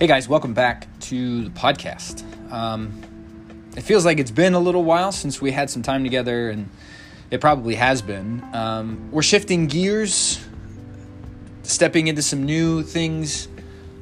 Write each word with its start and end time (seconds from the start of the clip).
Hey 0.00 0.06
guys, 0.06 0.26
welcome 0.26 0.54
back 0.54 0.88
to 1.00 1.44
the 1.44 1.50
podcast. 1.50 2.24
Um, 2.50 3.02
it 3.76 3.82
feels 3.82 4.06
like 4.06 4.18
it's 4.18 4.30
been 4.30 4.54
a 4.54 4.58
little 4.58 4.82
while 4.82 5.12
since 5.12 5.42
we 5.42 5.50
had 5.50 5.68
some 5.68 5.82
time 5.82 6.04
together, 6.04 6.48
and 6.48 6.70
it 7.30 7.42
probably 7.42 7.74
has 7.74 8.00
been. 8.00 8.42
Um, 8.54 9.10
we're 9.10 9.20
shifting 9.20 9.66
gears, 9.66 10.42
stepping 11.64 12.06
into 12.06 12.22
some 12.22 12.46
new 12.46 12.82
things. 12.82 13.48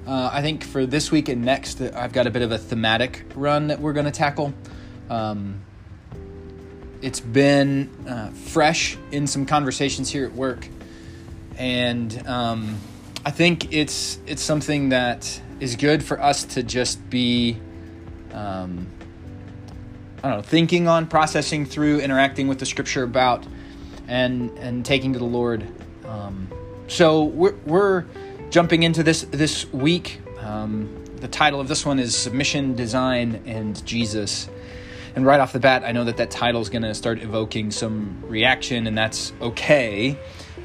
Uh, 0.07 0.31
I 0.33 0.41
think 0.41 0.63
for 0.63 0.87
this 0.87 1.11
week 1.11 1.29
and 1.29 1.45
next, 1.45 1.81
I've 1.81 2.13
got 2.13 2.29
a 2.29 2.31
bit 2.31 2.43
of 2.43 2.53
a 2.53 2.59
thematic 2.59 3.25
run 3.35 3.67
that 3.67 3.81
we're 3.81 3.93
going 3.93 4.07
to 4.07 4.13
tackle. 4.13 4.55
Um, 5.11 5.63
it's 7.03 7.19
been 7.19 7.91
uh, 8.09 8.29
fresh 8.31 8.97
in 9.11 9.27
some 9.27 9.47
conversations 9.47 10.11
here 10.11 10.27
at 10.27 10.33
work, 10.33 10.69
and 11.57 12.25
um, 12.29 12.79
I 13.27 13.33
think 13.33 13.73
it's 13.73 14.21
it's 14.29 14.43
something 14.43 14.91
that 14.91 15.43
is 15.61 15.77
good 15.77 16.03
for 16.03 16.21
us 16.21 16.45
to 16.45 16.63
just 16.63 17.09
be, 17.11 17.59
um, 18.33 18.87
I 20.23 20.29
don't 20.29 20.37
know, 20.39 20.43
thinking 20.43 20.89
on, 20.89 21.07
processing 21.07 21.67
through, 21.67 22.01
interacting 22.01 22.49
with 22.49 22.59
the 22.59 22.67
Scripture 22.67 23.03
about, 23.03 23.47
and 24.07 24.51
and 24.59 24.85
taking 24.85 25.13
to 25.13 25.19
the 25.19 25.25
Lord. 25.25 25.67
Um, 26.07 26.49
so 26.87 27.25
we're 27.25 27.55
we're 27.67 28.05
jumping 28.51 28.83
into 28.83 29.03
this 29.03 29.23
this 29.31 29.71
week. 29.73 30.21
Um, 30.41 31.05
the 31.17 31.29
title 31.29 31.61
of 31.61 31.69
this 31.69 31.85
one 31.85 31.99
is 31.99 32.17
Submission, 32.17 32.75
Design, 32.75 33.43
and 33.45 33.85
Jesus. 33.85 34.49
And 35.17 35.27
right 35.27 35.41
off 35.41 35.53
the 35.53 35.59
bat, 35.59 35.83
I 35.85 35.91
know 35.91 36.05
that 36.05 36.19
that 36.19 36.31
title 36.31 36.61
is 36.61 36.69
going 36.69 36.83
to 36.83 36.95
start 36.95 37.21
evoking 37.21 37.73
some 37.73 38.23
reaction, 38.23 38.87
and 38.87 38.97
that's 38.97 39.33
okay. 39.41 40.17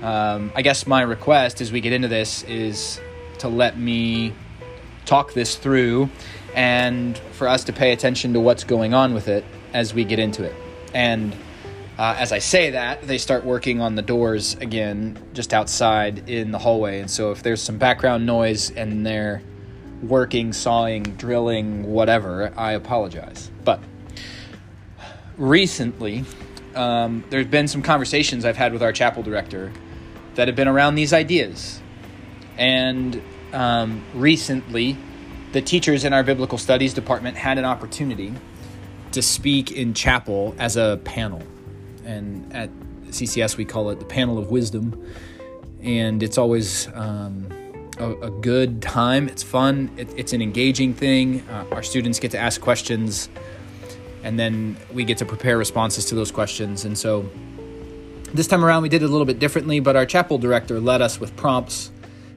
Um, 0.01 0.51
I 0.53 0.61
guess 0.61 0.85
my 0.85 1.01
request 1.01 1.59
as 1.59 1.71
we 1.71 1.81
get 1.81 1.93
into 1.93 2.07
this 2.07 2.43
is 2.43 3.01
to 3.39 3.47
let 3.47 3.79
me 3.79 4.33
talk 5.05 5.33
this 5.33 5.55
through 5.55 6.09
and 6.55 7.17
for 7.33 7.47
us 7.47 7.63
to 7.65 7.73
pay 7.73 7.91
attention 7.91 8.33
to 8.33 8.39
what's 8.39 8.63
going 8.63 8.93
on 8.93 9.13
with 9.13 9.27
it 9.27 9.43
as 9.73 9.93
we 9.93 10.03
get 10.03 10.19
into 10.19 10.43
it. 10.43 10.55
And 10.93 11.35
uh, 11.97 12.15
as 12.17 12.31
I 12.31 12.39
say 12.39 12.71
that, 12.71 13.03
they 13.03 13.17
start 13.17 13.45
working 13.45 13.81
on 13.81 13.95
the 13.95 14.01
doors 14.01 14.55
again 14.55 15.17
just 15.33 15.53
outside 15.53 16.29
in 16.29 16.51
the 16.51 16.59
hallway. 16.59 16.99
And 16.99 17.09
so 17.09 17.31
if 17.31 17.43
there's 17.43 17.61
some 17.61 17.77
background 17.77 18.25
noise 18.25 18.71
and 18.71 19.05
they're 19.05 19.41
working, 20.01 20.53
sawing, 20.53 21.03
drilling, 21.03 21.83
whatever, 21.83 22.53
I 22.57 22.73
apologize. 22.73 23.49
But 23.63 23.79
recently, 25.37 26.25
um, 26.75 27.23
there's 27.29 27.47
been 27.47 27.67
some 27.67 27.81
conversations 27.81 28.45
I've 28.45 28.57
had 28.57 28.73
with 28.73 28.83
our 28.83 28.91
chapel 28.91 29.23
director 29.23 29.71
that 30.35 30.47
have 30.47 30.55
been 30.55 30.67
around 30.67 30.95
these 30.95 31.13
ideas. 31.13 31.79
And 32.57 33.21
um, 33.53 34.03
recently, 34.13 34.97
the 35.51 35.61
teachers 35.61 36.03
in 36.03 36.13
our 36.13 36.23
biblical 36.23 36.57
studies 36.57 36.93
department 36.93 37.37
had 37.37 37.57
an 37.57 37.65
opportunity 37.65 38.33
to 39.11 39.21
speak 39.21 39.71
in 39.71 39.93
chapel 39.93 40.55
as 40.57 40.75
a 40.75 40.99
panel. 41.03 41.41
And 42.03 42.51
at 42.53 42.69
CCS, 43.09 43.55
we 43.57 43.65
call 43.65 43.89
it 43.91 43.99
the 43.99 44.05
panel 44.05 44.37
of 44.37 44.49
wisdom. 44.49 45.07
And 45.81 46.23
it's 46.23 46.37
always 46.37 46.87
um, 46.95 47.47
a, 47.99 48.11
a, 48.13 48.31
good 48.31 48.81
time. 48.81 49.27
It's 49.29 49.43
fun, 49.43 49.91
it, 49.97 50.09
it's 50.17 50.33
an 50.33 50.41
engaging 50.41 50.93
thing. 50.93 51.41
Uh, 51.49 51.65
our 51.71 51.83
students 51.83 52.19
get 52.19 52.31
to 52.31 52.39
ask 52.39 52.59
questions, 52.59 53.29
and 54.23 54.39
then 54.39 54.77
we 54.93 55.03
get 55.03 55.17
to 55.19 55.25
prepare 55.25 55.57
responses 55.57 56.05
to 56.05 56.15
those 56.15 56.31
questions. 56.31 56.85
And 56.85 56.97
so 56.97 57.29
this 58.33 58.47
time 58.47 58.63
around, 58.63 58.81
we 58.81 58.89
did 58.89 59.03
it 59.03 59.05
a 59.05 59.09
little 59.09 59.25
bit 59.25 59.39
differently, 59.39 59.79
but 59.79 59.95
our 59.95 60.05
chapel 60.05 60.37
director 60.37 60.79
led 60.79 61.01
us 61.01 61.19
with 61.19 61.35
prompts 61.35 61.91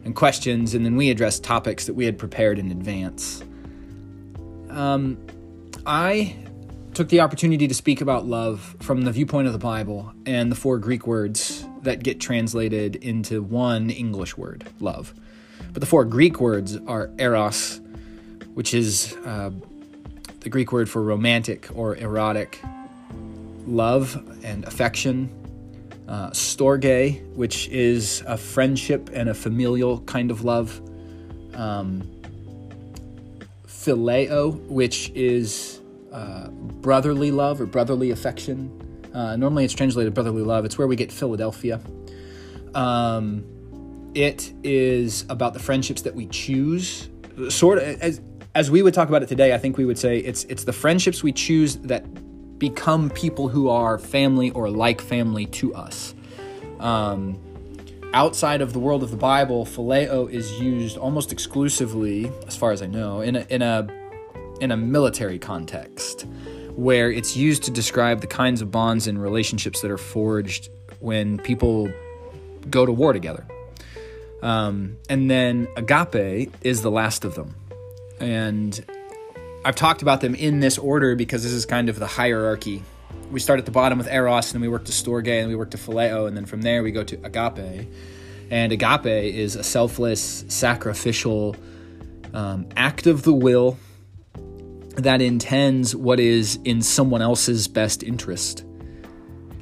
and 0.07 0.15
questions, 0.15 0.73
and 0.73 0.87
then 0.87 0.97
we 0.97 1.11
addressed 1.11 1.43
topics 1.43 1.87
that 1.87 1.95
we 1.95 2.07
had 2.07 2.17
prepared 2.17 2.59
in 2.59 2.71
advance. 2.71 3.43
Um, 4.71 5.19
I 5.85 6.37
took 6.95 7.09
the 7.09 7.21
opportunity 7.21 7.67
to 7.67 7.75
speak 7.75 8.01
about 8.01 8.25
love 8.25 8.77
from 8.81 9.03
the 9.03 9.11
viewpoint 9.11 9.49
of 9.49 9.53
the 9.53 9.59
Bible 9.59 10.13
and 10.25 10.51
the 10.51 10.55
four 10.55 10.79
Greek 10.79 11.07
words 11.07 11.67
that 11.83 12.03
get 12.03 12.21
translated 12.21 12.97
into 12.97 13.43
one 13.43 13.91
English 13.91 14.37
word, 14.37 14.65
love. 14.81 15.13
But 15.73 15.81
the 15.81 15.87
four 15.87 16.05
Greek 16.05 16.41
words 16.41 16.77
are 16.87 17.11
eros, 17.19 17.81
which 18.55 18.75
is 18.75 19.15
uh, 19.27 19.51
the 20.41 20.49
Greek 20.49 20.71
word 20.73 20.89
for 20.89 21.03
romantic 21.03 21.69
or 21.75 21.97
erotic, 21.97 22.63
love 23.67 24.23
and 24.45 24.65
affection, 24.65 25.29
uh, 26.09 26.31
storge, 26.31 27.23
which 27.35 27.69
is 27.69 28.23
a 28.27 28.37
friendship 28.37 29.11
and 29.13 29.29
a 29.29 29.35
familial 29.35 30.01
kind 30.01 30.31
of 30.31 30.45
love. 30.45 30.81
Um, 31.55 32.13
phileo, 33.87 34.59
which 34.67 35.11
is 35.11 35.81
uh, 36.13 36.49
brotherly 36.49 37.31
love 37.31 37.61
or 37.61 37.67
brotherly 37.67 38.11
affection. 38.11 38.71
Uh, 39.15 39.37
normally 39.37 39.65
it's 39.65 39.75
translated 39.75 40.13
brotherly 40.13 40.43
love. 40.43 40.65
It's 40.65 40.77
where 40.77 40.89
we 40.89 40.97
get 40.97 41.13
Philadelphia. 41.13 41.81
Um, 42.75 43.45
it 44.15 44.53
is 44.65 45.25
about 45.29 45.55
the 45.55 45.61
friendships 45.61 46.03
that 46.03 46.15
we 46.15 46.27
choose. 46.27 47.09
Sort 47.49 47.79
of 47.79 47.85
as 48.01 48.21
as 48.55 48.71
we 48.71 48.83
would 48.83 48.95
talk 48.95 49.09
about 49.09 49.23
it 49.23 49.29
today, 49.29 49.55
I 49.55 49.59
think 49.59 49.77
we 49.77 49.85
would 49.85 49.99
say 49.99 50.19
it's 50.19 50.45
it's 50.45 50.65
the 50.65 50.73
friendships 50.73 51.23
we 51.23 51.33
choose 51.33 51.77
that 51.77 52.05
become 52.59 53.11
people 53.11 53.49
who 53.49 53.69
are 53.69 53.99
family 53.99 54.51
or 54.51 54.71
like 54.71 55.01
family 55.01 55.47
to 55.47 55.75
us. 55.75 56.15
Um, 56.81 57.39
outside 58.13 58.61
of 58.61 58.73
the 58.73 58.79
world 58.79 59.03
of 59.03 59.11
the 59.11 59.17
Bible, 59.17 59.65
phileo 59.65 60.31
is 60.31 60.61
used 60.61 60.97
almost 60.97 61.33
exclusively, 61.33 62.31
as 62.47 62.57
far 62.57 62.73
as 62.73 62.83
I 62.83 62.87
know, 62.87 63.21
in 63.21 63.37
a, 63.37 63.47
in 63.49 63.63
a 63.63 63.89
in 64.61 64.71
a 64.71 64.77
military 64.77 65.39
context, 65.39 66.27
where 66.77 67.11
it's 67.11 67.37
used 67.37 67.65
to 67.65 67.71
describe 67.71 68.23
the 68.23 68.27
kinds 68.27 68.63
of 68.63 68.71
bonds 68.71 69.07
and 69.07 69.21
relationships 69.21 69.83
that 69.83 69.91
are 69.91 69.99
forged 69.99 70.71
when 71.01 71.39
people 71.39 71.93
go 72.71 72.87
to 72.87 72.93
war 72.93 73.13
together. 73.13 73.47
Um, 74.43 74.97
and 75.11 75.31
then 75.31 75.69
agape 75.77 76.53
is 76.63 76.81
the 76.81 76.91
last 76.91 77.25
of 77.25 77.35
them, 77.35 77.55
and 78.19 78.83
I've 79.67 79.75
talked 79.75 80.01
about 80.01 80.21
them 80.21 80.37
in 80.37 80.61
this 80.61 80.79
order 80.79 81.17
because 81.17 81.43
this 81.43 81.51
is 81.51 81.67
kind 81.67 81.89
of 81.89 81.99
the 81.99 82.07
hierarchy. 82.07 82.85
We 83.33 83.41
start 83.41 83.59
at 83.59 83.65
the 83.65 83.73
bottom 83.73 83.99
with 83.99 84.07
eros, 84.07 84.47
and 84.47 84.55
then 84.55 84.61
we 84.61 84.69
work 84.69 84.85
to 84.85 84.93
storge, 84.93 85.27
and 85.27 85.49
we 85.49 85.57
work 85.57 85.73
to 85.73 85.77
phileo, 85.77 86.29
and 86.29 86.37
then 86.37 86.47
from 86.47 86.63
there 86.63 86.85
we 86.85 86.93
go 86.93 87.03
to 87.03 87.17
agape. 87.25 87.89
And 88.49 88.71
agape 88.71 89.07
is 89.07 89.57
a 89.57 89.65
selfless, 89.65 90.45
sacrificial 90.47 91.57
um, 92.33 92.69
act 92.77 93.09
of 93.09 93.25
the 93.25 93.33
will 93.33 93.77
that 94.99 95.21
intends 95.21 95.97
what 95.97 96.21
is 96.21 96.61
in 96.63 96.81
someone 96.81 97.21
else's 97.21 97.67
best 97.67 98.05
interest. 98.05 98.61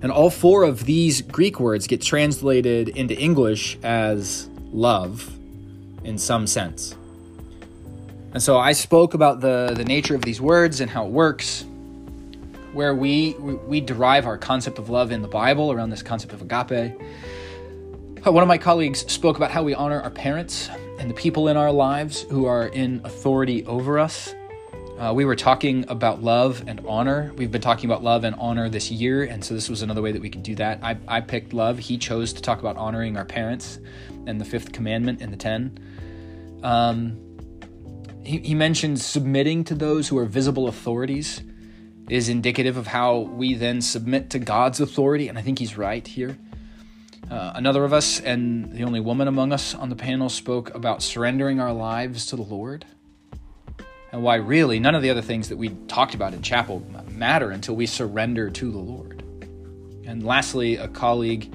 And 0.02 0.12
all 0.12 0.28
four 0.28 0.64
of 0.64 0.84
these 0.84 1.22
Greek 1.22 1.58
words 1.58 1.86
get 1.86 2.02
translated 2.02 2.90
into 2.90 3.18
English 3.18 3.78
as 3.82 4.50
love 4.70 5.34
in 6.04 6.18
some 6.18 6.46
sense. 6.46 6.94
And 8.34 8.42
so 8.42 8.58
I 8.58 8.72
spoke 8.72 9.14
about 9.14 9.40
the, 9.40 9.74
the 9.76 9.84
nature 9.84 10.16
of 10.16 10.22
these 10.22 10.40
words 10.40 10.80
and 10.80 10.90
how 10.90 11.06
it 11.06 11.12
works, 11.12 11.64
where 12.72 12.92
we, 12.92 13.34
we 13.34 13.80
derive 13.80 14.26
our 14.26 14.36
concept 14.36 14.80
of 14.80 14.90
love 14.90 15.12
in 15.12 15.22
the 15.22 15.28
Bible 15.28 15.70
around 15.70 15.90
this 15.90 16.02
concept 16.02 16.32
of 16.32 16.42
agape. 16.42 17.00
One 18.24 18.42
of 18.42 18.48
my 18.48 18.58
colleagues 18.58 19.10
spoke 19.12 19.36
about 19.36 19.52
how 19.52 19.62
we 19.62 19.72
honor 19.72 20.00
our 20.00 20.10
parents 20.10 20.68
and 20.98 21.08
the 21.08 21.14
people 21.14 21.46
in 21.46 21.56
our 21.56 21.70
lives 21.70 22.22
who 22.22 22.46
are 22.46 22.66
in 22.66 23.00
authority 23.04 23.64
over 23.66 24.00
us. 24.00 24.34
Uh, 24.98 25.12
we 25.14 25.24
were 25.24 25.36
talking 25.36 25.84
about 25.88 26.22
love 26.22 26.64
and 26.66 26.84
honor. 26.88 27.32
We've 27.36 27.52
been 27.52 27.60
talking 27.60 27.88
about 27.88 28.02
love 28.02 28.24
and 28.24 28.34
honor 28.36 28.68
this 28.68 28.90
year, 28.90 29.22
and 29.22 29.44
so 29.44 29.54
this 29.54 29.68
was 29.68 29.82
another 29.82 30.02
way 30.02 30.10
that 30.10 30.22
we 30.22 30.30
could 30.30 30.42
do 30.42 30.56
that. 30.56 30.80
I, 30.82 30.96
I 31.06 31.20
picked 31.20 31.52
love. 31.52 31.78
He 31.78 31.98
chose 31.98 32.32
to 32.32 32.42
talk 32.42 32.58
about 32.58 32.76
honoring 32.76 33.16
our 33.16 33.24
parents 33.24 33.78
and 34.26 34.40
the 34.40 34.44
fifth 34.44 34.72
commandment 34.72 35.20
in 35.20 35.30
the 35.30 35.36
ten. 35.36 35.78
Um, 36.62 37.20
he, 38.24 38.38
he 38.38 38.54
mentions 38.54 39.04
submitting 39.04 39.64
to 39.64 39.74
those 39.74 40.08
who 40.08 40.18
are 40.18 40.24
visible 40.24 40.68
authorities 40.68 41.42
is 42.08 42.28
indicative 42.28 42.76
of 42.76 42.86
how 42.86 43.18
we 43.18 43.54
then 43.54 43.80
submit 43.80 44.30
to 44.30 44.38
God's 44.38 44.80
authority, 44.80 45.28
and 45.28 45.38
I 45.38 45.42
think 45.42 45.58
he's 45.58 45.76
right 45.76 46.06
here. 46.06 46.36
Uh, 47.30 47.52
another 47.54 47.84
of 47.84 47.92
us, 47.92 48.20
and 48.20 48.72
the 48.72 48.84
only 48.84 49.00
woman 49.00 49.28
among 49.28 49.52
us 49.52 49.74
on 49.74 49.88
the 49.88 49.96
panel, 49.96 50.28
spoke 50.28 50.74
about 50.74 51.02
surrendering 51.02 51.60
our 51.60 51.72
lives 51.72 52.26
to 52.26 52.36
the 52.36 52.42
Lord, 52.42 52.84
and 54.12 54.22
why 54.22 54.36
really 54.36 54.78
none 54.78 54.94
of 54.94 55.02
the 55.02 55.10
other 55.10 55.22
things 55.22 55.48
that 55.48 55.56
we 55.56 55.70
talked 55.88 56.14
about 56.14 56.34
in 56.34 56.42
chapel 56.42 56.84
matter 57.08 57.50
until 57.50 57.74
we 57.74 57.86
surrender 57.86 58.50
to 58.50 58.70
the 58.70 58.78
Lord. 58.78 59.22
And 60.06 60.22
lastly, 60.22 60.76
a 60.76 60.88
colleague 60.88 61.54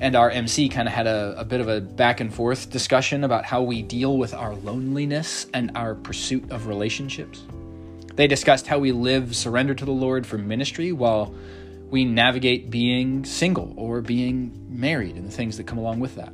and 0.00 0.16
our 0.16 0.30
MC 0.30 0.68
kind 0.68 0.88
of 0.88 0.94
had 0.94 1.06
a, 1.06 1.34
a, 1.38 1.44
bit 1.44 1.60
of 1.60 1.68
a 1.68 1.80
back 1.80 2.20
and 2.20 2.32
forth 2.32 2.70
discussion 2.70 3.22
about 3.22 3.44
how 3.44 3.62
we 3.62 3.82
deal 3.82 4.16
with 4.16 4.32
our 4.32 4.54
loneliness 4.54 5.46
and 5.52 5.70
our 5.74 5.94
pursuit 5.94 6.50
of 6.50 6.66
relationships. 6.66 7.42
They 8.16 8.26
discussed 8.26 8.66
how 8.66 8.78
we 8.78 8.92
live 8.92 9.36
surrender 9.36 9.74
to 9.74 9.84
the 9.84 9.92
Lord 9.92 10.26
for 10.26 10.38
ministry 10.38 10.92
while 10.92 11.34
we 11.90 12.04
navigate 12.04 12.70
being 12.70 13.24
single 13.24 13.74
or 13.76 14.00
being 14.00 14.66
married 14.68 15.16
and 15.16 15.26
the 15.26 15.32
things 15.32 15.56
that 15.58 15.66
come 15.66 15.78
along 15.78 16.00
with 16.00 16.14
that. 16.14 16.32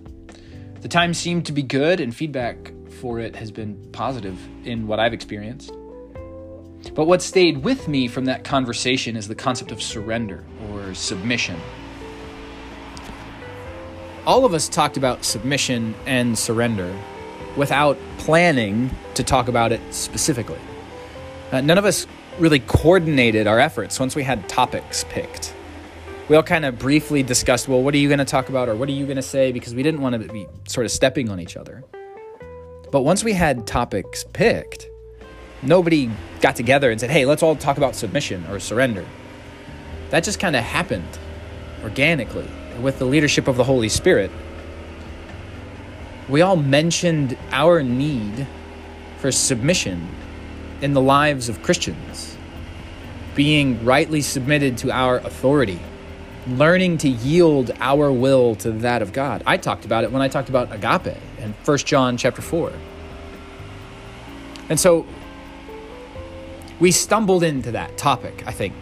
The 0.82 0.88
time 0.88 1.14
seemed 1.14 1.46
to 1.46 1.52
be 1.52 1.62
good, 1.62 2.00
and 2.00 2.14
feedback 2.14 2.72
for 3.00 3.18
it 3.18 3.34
has 3.36 3.50
been 3.50 3.76
positive 3.92 4.38
in 4.64 4.86
what 4.86 5.00
I've 5.00 5.12
experienced. 5.12 5.72
But 6.94 7.06
what 7.06 7.22
stayed 7.22 7.64
with 7.64 7.88
me 7.88 8.06
from 8.06 8.26
that 8.26 8.44
conversation 8.44 9.16
is 9.16 9.26
the 9.26 9.34
concept 9.34 9.72
of 9.72 9.82
surrender 9.82 10.44
or 10.70 10.94
submission. 10.94 11.60
All 14.26 14.44
of 14.44 14.55
us 14.55 14.69
talked 14.69 14.96
about 14.96 15.25
submission 15.25 15.94
and 16.05 16.37
surrender 16.37 16.93
without 17.56 17.96
planning 18.19 18.90
to 19.14 19.23
talk 19.23 19.46
about 19.46 19.70
it 19.70 19.81
specifically. 19.94 20.58
Uh, 21.52 21.61
none 21.61 21.78
of 21.78 21.84
us 21.84 22.08
really 22.40 22.58
coordinated 22.58 23.46
our 23.46 23.61
efforts 23.61 24.00
once 24.00 24.17
we 24.17 24.25
had 24.25 24.49
topics 24.49 25.05
picked. 25.11 25.55
We 26.28 26.34
all 26.34 26.43
kind 26.43 26.64
of 26.64 26.76
briefly 26.76 27.23
discussed, 27.23 27.69
well, 27.69 27.81
what 27.81 27.94
are 27.94 27.99
you 27.99 28.08
going 28.08 28.19
to 28.19 28.25
talk 28.25 28.49
about 28.49 28.69
or 28.69 28.75
what 28.75 28.88
are 28.88 28.93
you 28.93 29.05
going 29.05 29.14
to 29.14 29.23
say 29.23 29.52
because 29.52 29.76
we 29.76 29.84
didn't 29.84 30.00
want 30.00 30.20
to 30.20 30.32
be 30.32 30.49
sort 30.67 30.87
of 30.87 30.90
stepping 30.90 31.31
on 31.31 31.38
each 31.38 31.56
other. 31.56 31.84
But 32.90 33.02
once 33.02 33.23
we 33.23 33.32
had 33.32 33.64
topics 33.64 34.25
picked, 34.32 34.90
nobody 35.62 36.11
got 36.40 36.56
together 36.56 36.90
and 36.90 36.99
said, 36.99 37.11
hey, 37.11 37.26
let's 37.26 37.44
all 37.44 37.55
talk 37.55 37.76
about 37.76 37.94
submission 37.94 38.44
or 38.49 38.58
surrender. 38.58 39.06
That 40.11 40.25
just 40.25 40.40
kind 40.40 40.56
of 40.56 40.64
happened 40.64 41.17
organically 41.84 42.50
with 42.82 42.99
the 42.99 43.05
leadership 43.05 43.49
of 43.49 43.56
the 43.56 43.64
Holy 43.64 43.88
Spirit. 43.88 44.31
We 46.28 46.43
all 46.43 46.56
mentioned 46.56 47.37
our 47.50 47.82
need 47.82 48.46
for 49.19 49.31
submission 49.31 50.08
in 50.81 50.93
the 50.93 51.00
lives 51.00 51.49
of 51.49 51.62
Christians, 51.62 52.37
being 53.34 53.84
rightly 53.84 54.20
submitted 54.20 54.76
to 54.78 54.90
our 54.90 55.19
authority, 55.19 55.78
learning 56.46 56.99
to 56.99 57.08
yield 57.08 57.70
our 57.81 58.12
will 58.12 58.55
to 58.56 58.73
that 58.73 59.02
of 59.02 59.12
God. 59.12 59.43
I 59.46 59.56
talked 59.56 59.84
about 59.84 60.05
it 60.05 60.12
when 60.12 60.23
I 60.23 60.28
talked 60.28 60.49
about 60.49 60.73
agape 60.73 61.17
in 61.38 61.55
1 61.64 61.78
John 61.78 62.17
chapter 62.17 62.43
4. 62.43 62.73
And 64.69 64.78
so 64.78 65.06
we 66.78 66.90
stumbled 66.90 67.43
into 67.43 67.70
that 67.73 67.96
topic, 67.96 68.43
I 68.46 68.52
think. 68.52 68.75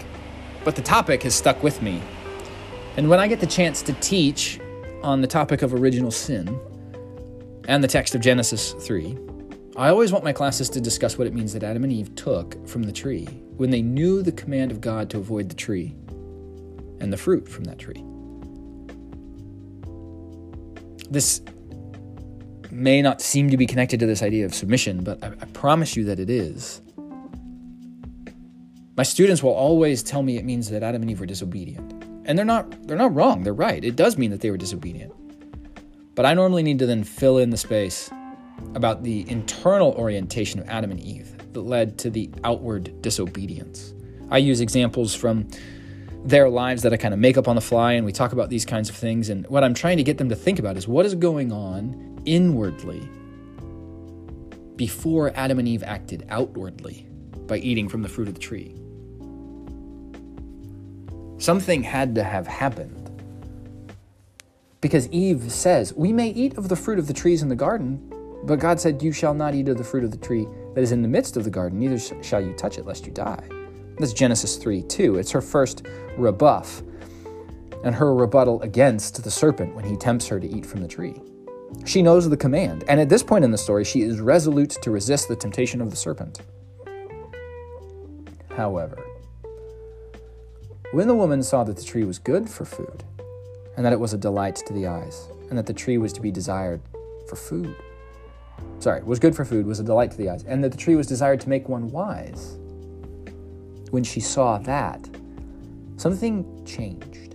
But 0.64 0.76
the 0.76 0.82
topic 0.82 1.22
has 1.22 1.34
stuck 1.34 1.62
with 1.62 1.82
me. 1.82 2.02
And 2.96 3.10
when 3.10 3.18
I 3.18 3.26
get 3.26 3.40
the 3.40 3.46
chance 3.46 3.82
to 3.82 3.92
teach 3.94 4.60
on 5.02 5.20
the 5.20 5.26
topic 5.26 5.62
of 5.62 5.74
original 5.74 6.12
sin 6.12 6.60
and 7.66 7.82
the 7.82 7.88
text 7.88 8.14
of 8.14 8.20
Genesis 8.20 8.72
3, 8.72 9.18
I 9.76 9.88
always 9.88 10.12
want 10.12 10.22
my 10.22 10.32
classes 10.32 10.70
to 10.70 10.80
discuss 10.80 11.18
what 11.18 11.26
it 11.26 11.34
means 11.34 11.52
that 11.54 11.64
Adam 11.64 11.82
and 11.82 11.92
Eve 11.92 12.14
took 12.14 12.68
from 12.68 12.84
the 12.84 12.92
tree 12.92 13.24
when 13.56 13.70
they 13.70 13.82
knew 13.82 14.22
the 14.22 14.30
command 14.30 14.70
of 14.70 14.80
God 14.80 15.10
to 15.10 15.18
avoid 15.18 15.48
the 15.48 15.56
tree 15.56 15.96
and 17.00 17.12
the 17.12 17.16
fruit 17.16 17.48
from 17.48 17.64
that 17.64 17.80
tree. 17.80 18.04
This 21.10 21.42
may 22.70 23.02
not 23.02 23.20
seem 23.20 23.50
to 23.50 23.56
be 23.56 23.66
connected 23.66 23.98
to 24.00 24.06
this 24.06 24.22
idea 24.22 24.44
of 24.44 24.54
submission, 24.54 25.02
but 25.02 25.22
I, 25.24 25.28
I 25.28 25.46
promise 25.46 25.96
you 25.96 26.04
that 26.04 26.20
it 26.20 26.30
is. 26.30 26.80
My 28.96 29.02
students 29.02 29.42
will 29.42 29.52
always 29.52 30.04
tell 30.04 30.22
me 30.22 30.38
it 30.38 30.44
means 30.44 30.70
that 30.70 30.84
Adam 30.84 31.02
and 31.02 31.10
Eve 31.10 31.18
were 31.18 31.26
disobedient. 31.26 31.93
And 32.24 32.38
they're 32.38 32.44
not 32.44 32.86
they're 32.86 32.96
not 32.96 33.14
wrong. 33.14 33.42
They're 33.42 33.52
right. 33.52 33.84
It 33.84 33.96
does 33.96 34.16
mean 34.16 34.30
that 34.30 34.40
they 34.40 34.50
were 34.50 34.56
disobedient. 34.56 35.12
But 36.14 36.26
I 36.26 36.34
normally 36.34 36.62
need 36.62 36.78
to 36.78 36.86
then 36.86 37.04
fill 37.04 37.38
in 37.38 37.50
the 37.50 37.56
space 37.56 38.10
about 38.74 39.02
the 39.02 39.28
internal 39.28 39.92
orientation 39.92 40.60
of 40.60 40.68
Adam 40.68 40.90
and 40.90 41.00
Eve 41.00 41.34
that 41.52 41.62
led 41.62 41.98
to 41.98 42.10
the 42.10 42.30
outward 42.44 43.02
disobedience. 43.02 43.94
I 44.30 44.38
use 44.38 44.60
examples 44.60 45.14
from 45.14 45.48
their 46.24 46.48
lives 46.48 46.82
that 46.82 46.92
I 46.92 46.96
kind 46.96 47.12
of 47.12 47.20
make 47.20 47.36
up 47.36 47.48
on 47.48 47.54
the 47.54 47.60
fly, 47.60 47.92
and 47.92 48.06
we 48.06 48.12
talk 48.12 48.32
about 48.32 48.48
these 48.48 48.64
kinds 48.64 48.88
of 48.88 48.96
things. 48.96 49.28
And 49.28 49.46
what 49.48 49.62
I'm 49.62 49.74
trying 49.74 49.98
to 49.98 50.02
get 50.02 50.18
them 50.18 50.28
to 50.30 50.36
think 50.36 50.58
about 50.58 50.76
is 50.76 50.88
what 50.88 51.04
is 51.04 51.14
going 51.14 51.52
on 51.52 52.22
inwardly 52.24 53.08
before 54.76 55.32
Adam 55.36 55.58
and 55.58 55.68
Eve 55.68 55.82
acted 55.82 56.26
outwardly 56.30 57.06
by 57.46 57.58
eating 57.58 57.88
from 57.88 58.02
the 58.02 58.08
fruit 58.08 58.28
of 58.28 58.34
the 58.34 58.40
tree. 58.40 58.74
Something 61.44 61.82
had 61.82 62.14
to 62.14 62.24
have 62.24 62.46
happened. 62.46 63.10
Because 64.80 65.10
Eve 65.10 65.52
says, 65.52 65.92
We 65.92 66.10
may 66.10 66.30
eat 66.30 66.56
of 66.56 66.70
the 66.70 66.74
fruit 66.74 66.98
of 66.98 67.06
the 67.06 67.12
trees 67.12 67.42
in 67.42 67.50
the 67.50 67.54
garden, 67.54 68.00
but 68.44 68.58
God 68.58 68.80
said, 68.80 69.02
You 69.02 69.12
shall 69.12 69.34
not 69.34 69.54
eat 69.54 69.68
of 69.68 69.76
the 69.76 69.84
fruit 69.84 70.04
of 70.04 70.10
the 70.10 70.16
tree 70.16 70.48
that 70.74 70.80
is 70.80 70.90
in 70.90 71.02
the 71.02 71.08
midst 71.08 71.36
of 71.36 71.44
the 71.44 71.50
garden, 71.50 71.78
neither 71.78 71.98
shall 71.98 72.40
you 72.40 72.54
touch 72.54 72.78
it, 72.78 72.86
lest 72.86 73.04
you 73.04 73.12
die. 73.12 73.46
That's 73.98 74.14
Genesis 74.14 74.56
3 74.56 74.84
2. 74.84 75.18
It's 75.18 75.30
her 75.32 75.42
first 75.42 75.86
rebuff 76.16 76.80
and 77.84 77.94
her 77.94 78.14
rebuttal 78.14 78.62
against 78.62 79.22
the 79.22 79.30
serpent 79.30 79.76
when 79.76 79.84
he 79.84 79.98
tempts 79.98 80.26
her 80.28 80.40
to 80.40 80.48
eat 80.48 80.64
from 80.64 80.80
the 80.80 80.88
tree. 80.88 81.20
She 81.84 82.00
knows 82.00 82.26
the 82.26 82.38
command, 82.38 82.84
and 82.88 82.98
at 82.98 83.10
this 83.10 83.22
point 83.22 83.44
in 83.44 83.50
the 83.50 83.58
story, 83.58 83.84
she 83.84 84.00
is 84.00 84.18
resolute 84.18 84.70
to 84.80 84.90
resist 84.90 85.28
the 85.28 85.36
temptation 85.36 85.82
of 85.82 85.90
the 85.90 85.96
serpent. 85.96 86.40
However, 88.56 88.96
when 90.94 91.08
the 91.08 91.14
woman 91.14 91.42
saw 91.42 91.64
that 91.64 91.76
the 91.76 91.82
tree 91.82 92.04
was 92.04 92.20
good 92.20 92.48
for 92.48 92.64
food, 92.64 93.02
and 93.76 93.84
that 93.84 93.92
it 93.92 93.98
was 93.98 94.12
a 94.12 94.16
delight 94.16 94.54
to 94.54 94.72
the 94.72 94.86
eyes, 94.86 95.28
and 95.48 95.58
that 95.58 95.66
the 95.66 95.72
tree 95.72 95.98
was 95.98 96.12
to 96.12 96.20
be 96.20 96.30
desired 96.30 96.80
for 97.28 97.34
food, 97.34 97.74
sorry, 98.78 99.02
was 99.02 99.18
good 99.18 99.34
for 99.34 99.44
food, 99.44 99.66
was 99.66 99.80
a 99.80 99.82
delight 99.82 100.12
to 100.12 100.16
the 100.16 100.30
eyes, 100.30 100.44
and 100.44 100.62
that 100.62 100.70
the 100.70 100.78
tree 100.78 100.94
was 100.94 101.08
desired 101.08 101.40
to 101.40 101.48
make 101.48 101.68
one 101.68 101.90
wise, 101.90 102.58
when 103.90 104.04
she 104.04 104.20
saw 104.20 104.56
that, 104.58 105.10
something 105.96 106.64
changed. 106.64 107.34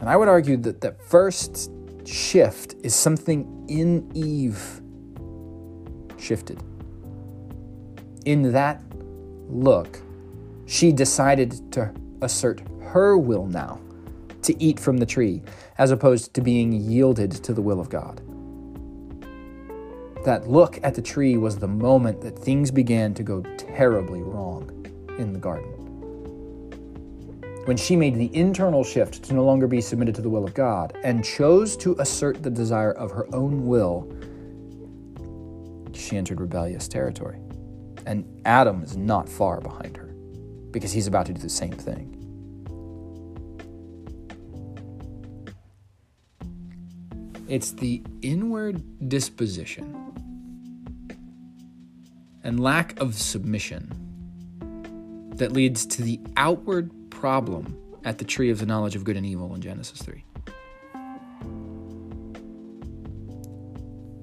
And 0.00 0.10
I 0.10 0.16
would 0.16 0.28
argue 0.28 0.58
that 0.58 0.82
that 0.82 1.00
first 1.02 1.70
shift 2.04 2.74
is 2.82 2.94
something 2.94 3.64
in 3.68 4.10
Eve 4.14 4.82
shifted. 6.18 6.62
In 8.26 8.52
that 8.52 8.82
look, 9.48 10.02
she 10.66 10.92
decided 10.92 11.72
to 11.72 11.94
assert 12.22 12.62
her 12.82 13.18
will 13.18 13.46
now 13.46 13.80
to 14.42 14.60
eat 14.62 14.78
from 14.78 14.96
the 14.96 15.06
tree, 15.06 15.42
as 15.78 15.90
opposed 15.90 16.34
to 16.34 16.40
being 16.40 16.72
yielded 16.72 17.30
to 17.30 17.54
the 17.54 17.62
will 17.62 17.80
of 17.80 17.88
God. 17.88 18.20
That 20.24 20.48
look 20.48 20.78
at 20.82 20.94
the 20.94 21.02
tree 21.02 21.36
was 21.36 21.56
the 21.58 21.68
moment 21.68 22.20
that 22.20 22.38
things 22.38 22.70
began 22.70 23.14
to 23.14 23.22
go 23.22 23.42
terribly 23.56 24.22
wrong 24.22 24.70
in 25.18 25.32
the 25.32 25.38
garden. 25.38 25.70
When 27.64 27.76
she 27.76 27.94
made 27.94 28.16
the 28.16 28.34
internal 28.34 28.82
shift 28.82 29.22
to 29.24 29.34
no 29.34 29.44
longer 29.44 29.68
be 29.68 29.80
submitted 29.80 30.16
to 30.16 30.22
the 30.22 30.28
will 30.28 30.44
of 30.44 30.54
God 30.54 30.98
and 31.04 31.24
chose 31.24 31.76
to 31.78 31.94
assert 32.00 32.42
the 32.42 32.50
desire 32.50 32.92
of 32.92 33.12
her 33.12 33.32
own 33.32 33.66
will, 33.66 34.12
she 35.92 36.16
entered 36.16 36.40
rebellious 36.40 36.88
territory. 36.88 37.38
And 38.04 38.24
Adam 38.44 38.82
is 38.82 38.96
not 38.96 39.28
far 39.28 39.60
behind 39.60 39.96
her 39.96 40.12
because 40.72 40.90
he's 40.92 41.06
about 41.06 41.26
to 41.26 41.32
do 41.32 41.40
the 41.40 41.48
same 41.48 41.72
thing. 41.72 42.21
It's 47.48 47.72
the 47.72 48.02
inward 48.22 49.08
disposition 49.08 49.98
and 52.44 52.60
lack 52.60 52.98
of 53.00 53.14
submission 53.14 53.90
that 55.36 55.52
leads 55.52 55.86
to 55.86 56.02
the 56.02 56.20
outward 56.36 56.90
problem 57.10 57.76
at 58.04 58.18
the 58.18 58.24
tree 58.24 58.50
of 58.50 58.58
the 58.58 58.66
knowledge 58.66 58.96
of 58.96 59.04
good 59.04 59.16
and 59.16 59.24
evil 59.26 59.54
in 59.54 59.60
Genesis 59.60 60.02
3. 60.02 60.24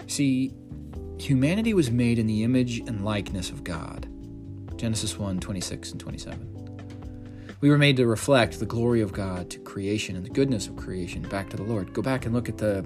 See, 0.08 0.54
humanity 1.20 1.74
was 1.74 1.92
made 1.92 2.20
in 2.20 2.28
the 2.28 2.44
image 2.44 2.80
and 2.80 3.06
likeness 3.06 3.52
of 3.52 3.64
God. 3.64 4.08
Genesis 4.76 5.18
1 5.18 5.40
26 5.40 5.92
and 5.92 6.00
27. 6.00 6.59
We 7.62 7.70
were 7.70 7.78
made 7.78 7.98
to 7.98 8.08
reflect 8.08 8.60
the 8.60 8.66
glory 8.66 9.02
of 9.02 9.12
God 9.12 9.50
to 9.50 9.60
creation 9.60 10.16
and 10.16 10.26
the 10.26 10.30
goodness 10.30 10.68
of 10.68 10.78
creation 10.78 11.24
back 11.24 11.50
to 11.50 11.58
the 11.58 11.64
Lord. 11.64 11.94
Go 11.94 12.02
back 12.02 12.26
and 12.26 12.34
look 12.34 12.48
at 12.48 12.58
the 12.58 12.86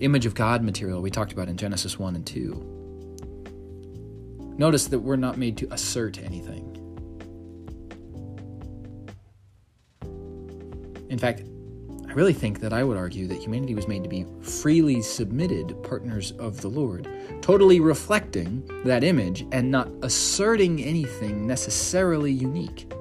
image 0.00 0.26
of 0.26 0.34
God 0.34 0.64
material 0.64 1.00
we 1.00 1.10
talked 1.10 1.32
about 1.32 1.48
in 1.48 1.56
Genesis 1.56 2.00
1 2.00 2.16
and 2.16 2.26
2. 2.26 2.78
Notice 4.58 4.88
that 4.88 4.98
we're 4.98 5.14
not 5.14 5.38
made 5.38 5.56
to 5.58 5.72
assert 5.72 6.18
anything. 6.18 6.74
In 11.08 11.18
fact, 11.18 11.44
I 12.08 12.12
really 12.12 12.32
think 12.32 12.58
that 12.58 12.72
I 12.72 12.82
would 12.82 12.96
argue 12.96 13.28
that 13.28 13.38
humanity 13.38 13.76
was 13.76 13.86
made 13.86 14.02
to 14.02 14.08
be 14.08 14.26
freely 14.40 15.00
submitted 15.00 15.80
partners 15.84 16.32
of 16.32 16.60
the 16.60 16.68
Lord, 16.68 17.08
totally 17.40 17.78
reflecting 17.78 18.68
that 18.84 19.04
image 19.04 19.46
and 19.52 19.70
not 19.70 19.88
asserting 20.02 20.82
anything 20.82 21.46
necessarily 21.46 22.32
unique. 22.32 22.92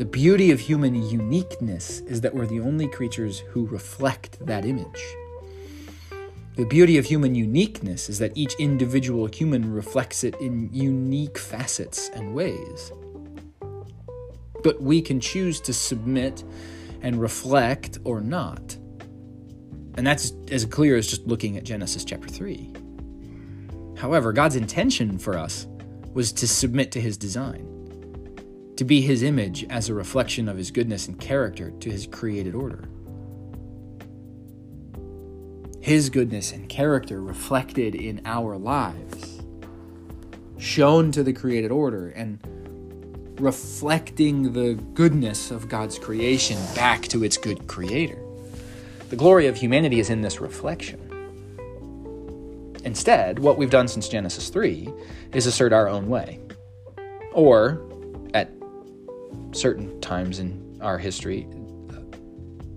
The 0.00 0.06
beauty 0.06 0.50
of 0.50 0.60
human 0.60 0.94
uniqueness 0.94 2.00
is 2.00 2.22
that 2.22 2.34
we're 2.34 2.46
the 2.46 2.60
only 2.60 2.88
creatures 2.88 3.40
who 3.40 3.66
reflect 3.66 4.38
that 4.46 4.64
image. 4.64 5.04
The 6.56 6.64
beauty 6.64 6.96
of 6.96 7.04
human 7.04 7.34
uniqueness 7.34 8.08
is 8.08 8.18
that 8.18 8.32
each 8.34 8.54
individual 8.54 9.26
human 9.26 9.70
reflects 9.70 10.24
it 10.24 10.36
in 10.36 10.70
unique 10.72 11.36
facets 11.36 12.08
and 12.14 12.34
ways. 12.34 12.92
But 14.62 14.80
we 14.80 15.02
can 15.02 15.20
choose 15.20 15.60
to 15.60 15.74
submit 15.74 16.44
and 17.02 17.20
reflect 17.20 17.98
or 18.04 18.22
not. 18.22 18.78
And 19.98 20.06
that's 20.06 20.32
as 20.50 20.64
clear 20.64 20.96
as 20.96 21.08
just 21.08 21.26
looking 21.26 21.58
at 21.58 21.64
Genesis 21.64 22.06
chapter 22.06 22.28
3. 22.28 22.72
However, 23.98 24.32
God's 24.32 24.56
intention 24.56 25.18
for 25.18 25.36
us 25.36 25.66
was 26.14 26.32
to 26.32 26.48
submit 26.48 26.90
to 26.92 27.02
his 27.02 27.18
design, 27.18 27.69
to 28.80 28.84
be 28.86 29.02
his 29.02 29.22
image 29.22 29.66
as 29.68 29.90
a 29.90 29.94
reflection 29.94 30.48
of 30.48 30.56
his 30.56 30.70
goodness 30.70 31.06
and 31.06 31.20
character 31.20 31.70
to 31.70 31.90
his 31.90 32.06
created 32.06 32.54
order. 32.54 32.88
His 35.82 36.08
goodness 36.08 36.50
and 36.50 36.66
character 36.66 37.20
reflected 37.20 37.94
in 37.94 38.22
our 38.24 38.56
lives, 38.56 39.42
shown 40.56 41.12
to 41.12 41.22
the 41.22 41.34
created 41.34 41.70
order, 41.70 42.08
and 42.08 42.38
reflecting 43.38 44.54
the 44.54 44.72
goodness 44.94 45.50
of 45.50 45.68
God's 45.68 45.98
creation 45.98 46.56
back 46.74 47.02
to 47.08 47.22
its 47.22 47.36
good 47.36 47.66
creator. 47.66 48.18
The 49.10 49.16
glory 49.16 49.46
of 49.46 49.58
humanity 49.58 50.00
is 50.00 50.08
in 50.08 50.22
this 50.22 50.40
reflection. 50.40 51.00
Instead, 52.86 53.40
what 53.40 53.58
we've 53.58 53.68
done 53.68 53.88
since 53.88 54.08
Genesis 54.08 54.48
3 54.48 54.88
is 55.34 55.44
assert 55.44 55.74
our 55.74 55.86
own 55.86 56.08
way. 56.08 56.40
Or, 57.34 57.86
certain 59.52 60.00
times 60.00 60.38
in 60.38 60.78
our 60.80 60.98
history, 60.98 61.46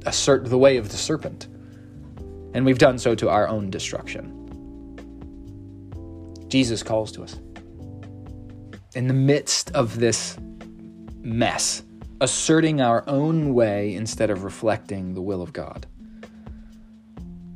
assert 0.05 0.45
the 0.45 0.57
way 0.57 0.77
of 0.77 0.89
the 0.89 0.97
serpent. 0.97 1.47
And 2.53 2.65
we've 2.65 2.77
done 2.77 2.99
so 2.99 3.15
to 3.15 3.29
our 3.29 3.47
own 3.47 3.69
destruction. 3.69 4.39
Jesus 6.47 6.83
calls 6.83 7.11
to 7.13 7.23
us. 7.23 7.39
In 8.95 9.07
the 9.07 9.13
midst 9.13 9.71
of 9.71 9.99
this 9.99 10.37
mess, 11.21 11.83
asserting 12.21 12.79
our 12.79 13.03
own 13.07 13.53
way 13.53 13.95
instead 13.95 14.29
of 14.29 14.43
reflecting 14.43 15.13
the 15.13 15.21
will 15.21 15.41
of 15.41 15.51
God. 15.51 15.87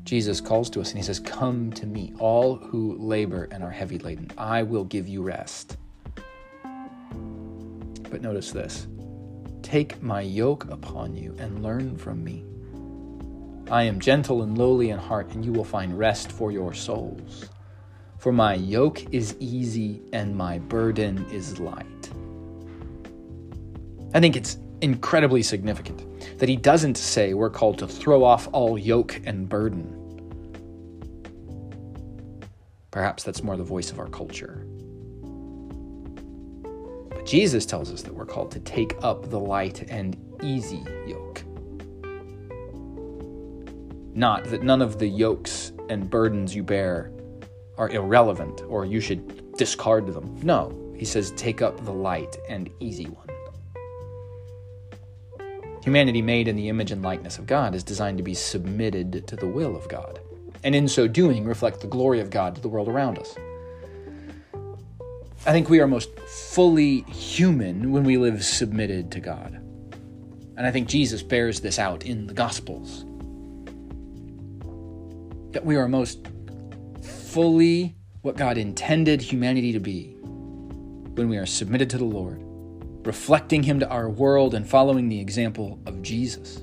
Jesus 0.03 0.41
calls 0.41 0.69
to 0.71 0.81
us 0.81 0.89
and 0.89 0.97
he 0.97 1.03
says, 1.03 1.19
Come 1.19 1.71
to 1.74 1.86
me, 1.86 2.13
all 2.17 2.55
who 2.55 2.97
labor 2.97 3.50
and 3.51 3.63
are 3.63 3.69
heavy 3.69 4.00
laden. 4.00 4.31
I 4.38 4.63
will 4.63 4.86
give 4.86 5.07
you 5.07 5.21
rest. 5.21 5.77
But 8.09 8.21
notice 8.21 8.51
this 8.51 8.88
Take 9.67 10.01
my 10.01 10.21
yoke 10.21 10.63
upon 10.69 11.17
you 11.17 11.36
and 11.39 11.62
learn 11.62 11.97
from 11.97 12.24
me. 12.24 12.45
I 13.69 13.83
am 13.83 14.00
gentle 14.00 14.41
and 14.43 14.57
lowly 14.57 14.91
in 14.91 14.97
heart, 14.97 15.33
and 15.33 15.43
you 15.43 15.51
will 15.51 15.65
find 15.65 16.00
rest 16.00 16.31
for 16.31 16.53
your 16.53 16.74
souls. 16.74 17.50
For 18.17 18.31
my 18.31 18.53
yoke 18.53 19.13
is 19.13 19.36
easy 19.41 20.00
and 20.13 20.38
my 20.38 20.59
burden 20.59 21.25
is 21.33 21.59
light. 21.59 22.09
I 24.13 24.21
think 24.21 24.38
it's 24.38 24.57
incredibly 24.79 25.43
significant 25.43 26.39
that 26.39 26.47
he 26.47 26.55
doesn't 26.55 26.95
say 26.95 27.33
we're 27.33 27.50
called 27.50 27.77
to 27.79 27.89
throw 27.89 28.24
off 28.24 28.47
all 28.53 28.77
yoke 28.77 29.19
and 29.25 29.50
burden. 29.50 29.93
Perhaps 32.89 33.24
that's 33.24 33.43
more 33.43 33.57
the 33.57 33.65
voice 33.65 33.91
of 33.91 34.00
our 34.00 34.07
culture. 34.07 34.65
Jesus 37.27 37.65
tells 37.65 37.91
us 37.91 38.03
that 38.03 38.13
we're 38.13 38.25
called 38.25 38.51
to 38.51 38.60
take 38.62 38.96
up 39.01 39.29
the 39.29 39.39
light 39.39 39.84
and 39.89 40.15
easy 40.41 40.81
yoke. 41.05 41.43
Not 44.15 44.46
that 44.46 44.63
none 44.63 44.81
of 44.81 44.98
the 44.98 45.10
yokes 45.10 45.74
and 45.89 46.10
burdens 46.10 46.55
you 46.55 46.63
bear 46.63 47.12
are 47.77 47.89
irrelevant 47.89 48.62
or 48.69 48.86
you 48.86 49.01
should 49.01 49.57
discard 49.57 50.07
them. 50.07 50.39
No, 50.41 50.74
he 50.96 51.03
says, 51.03 51.31
take 51.31 51.62
up 51.62 51.84
the 51.84 51.91
light 51.91 52.38
and 52.48 52.69
easy 52.79 53.07
one. 53.07 53.27
Humanity, 55.84 56.22
made 56.22 56.48
in 56.48 56.55
the 56.55 56.69
image 56.69 56.91
and 56.91 57.01
likeness 57.01 57.38
of 57.38 57.46
God, 57.46 57.75
is 57.75 57.84
designed 57.84 58.19
to 58.19 58.24
be 58.24 58.34
submitted 58.36 59.27
to 59.27 59.36
the 59.36 59.48
will 59.48 59.75
of 59.75 59.89
God, 59.89 60.22
and 60.63 60.74
in 60.74 60.88
so 60.88 61.10
doing, 61.10 61.43
reflect 61.43 61.81
the 61.81 61.88
glory 61.88 62.22
of 62.22 62.29
God 62.29 62.55
to 62.55 62.62
the 62.62 62.69
world 62.69 62.88
around 62.88 63.19
us. 63.19 63.36
I 65.48 65.54
think 65.54 65.70
we 65.70 65.80
are 65.80 65.88
most 65.88 66.20
fully 66.20 67.01
human 67.04 67.92
when 67.94 68.04
we 68.04 68.18
live 68.18 68.44
submitted 68.44 69.12
to 69.13 69.22
God. 69.22 69.54
And 70.58 70.68
I 70.68 70.72
think 70.72 70.89
Jesus 70.89 71.24
bears 71.24 71.62
this 71.62 71.80
out 71.80 72.06
in 72.06 72.27
the 72.27 72.34
Gospels. 72.34 73.06
That 75.54 75.63
we 75.63 75.77
are 75.77 75.88
most 75.88 76.27
fully 77.01 77.96
what 78.24 78.36
God 78.36 78.58
intended 78.58 79.22
humanity 79.22 79.72
to 79.72 79.80
be 79.80 80.18
when 80.22 81.30
we 81.30 81.38
are 81.38 81.46
submitted 81.46 81.89
to 81.92 81.98
the 81.98 82.04
Lord 82.04 82.44
reflecting 83.08 83.63
Him 83.63 83.80
to 83.80 83.89
our 83.89 84.10
world 84.10 84.54
and 84.54 84.68
following 84.68 85.08
the 85.08 85.22
example 85.22 85.80
of 85.86 86.01
Jesus. 86.01 86.62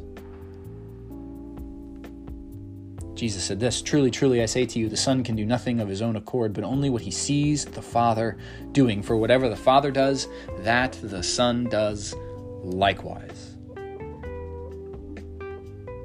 Jesus 3.24 3.44
said 3.44 3.58
this 3.58 3.80
Truly, 3.80 4.10
truly, 4.10 4.42
I 4.42 4.44
say 4.44 4.66
to 4.66 4.78
you, 4.78 4.90
the 4.90 4.98
Son 4.98 5.24
can 5.24 5.34
do 5.34 5.46
nothing 5.46 5.80
of 5.80 5.88
his 5.88 6.02
own 6.02 6.14
accord, 6.14 6.52
but 6.52 6.62
only 6.62 6.90
what 6.90 7.00
he 7.00 7.10
sees 7.10 7.64
the 7.64 7.80
Father 7.80 8.36
doing. 8.72 9.02
For 9.02 9.16
whatever 9.16 9.48
the 9.48 9.56
Father 9.56 9.90
does, 9.90 10.28
that 10.58 10.92
the 11.02 11.22
Son 11.22 11.64
does 11.64 12.14
likewise. 12.62 13.56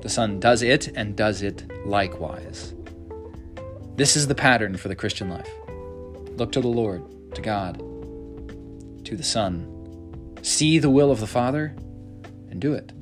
The 0.01 0.07
Son 0.07 0.39
does 0.39 0.61
it 0.61 0.87
and 0.95 1.13
does 1.13 1.41
it 1.41 1.69
likewise. 1.85 2.73
This 3.97 4.15
is 4.15 4.27
the 4.27 4.35
pattern 4.35 4.77
for 4.77 4.87
the 4.87 4.95
Christian 4.95 5.29
life. 5.29 5.51
Look 6.37 6.53
to 6.53 6.61
the 6.61 6.69
Lord, 6.69 7.03
to 7.35 7.41
God, 7.41 7.79
to 9.03 9.17
the 9.17 9.23
Son, 9.23 10.37
see 10.41 10.79
the 10.79 10.89
will 10.89 11.11
of 11.11 11.19
the 11.19 11.27
Father, 11.27 11.75
and 12.49 12.61
do 12.61 12.71
it. 12.75 12.93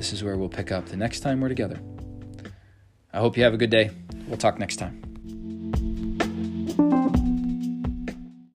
This 0.00 0.14
is 0.14 0.24
where 0.24 0.38
we'll 0.38 0.48
pick 0.48 0.72
up 0.72 0.86
the 0.86 0.96
next 0.96 1.20
time 1.20 1.42
we're 1.42 1.50
together. 1.50 1.78
I 3.12 3.18
hope 3.18 3.36
you 3.36 3.42
have 3.42 3.52
a 3.52 3.58
good 3.58 3.68
day. 3.68 3.90
We'll 4.28 4.38
talk 4.38 4.58
next 4.58 4.76
time. 4.76 5.09